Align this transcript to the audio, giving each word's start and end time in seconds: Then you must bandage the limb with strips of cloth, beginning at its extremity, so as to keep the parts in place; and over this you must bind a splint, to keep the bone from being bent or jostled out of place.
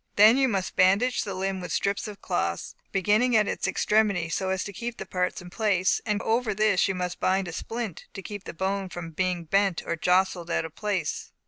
Then 0.15 0.35
you 0.35 0.47
must 0.47 0.75
bandage 0.75 1.23
the 1.23 1.35
limb 1.35 1.61
with 1.61 1.71
strips 1.71 2.07
of 2.07 2.23
cloth, 2.23 2.73
beginning 2.91 3.35
at 3.37 3.47
its 3.47 3.67
extremity, 3.67 4.29
so 4.29 4.49
as 4.49 4.63
to 4.63 4.73
keep 4.73 4.97
the 4.97 5.05
parts 5.05 5.43
in 5.43 5.51
place; 5.51 6.01
and 6.07 6.19
over 6.23 6.55
this 6.55 6.87
you 6.87 6.95
must 6.95 7.19
bind 7.19 7.47
a 7.47 7.51
splint, 7.53 8.05
to 8.15 8.23
keep 8.23 8.45
the 8.45 8.53
bone 8.55 8.89
from 8.89 9.11
being 9.11 9.43
bent 9.45 9.83
or 9.85 9.95
jostled 9.95 10.49
out 10.49 10.65
of 10.65 10.73
place. 10.73 11.31